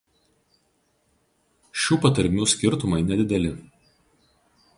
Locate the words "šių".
1.83-1.99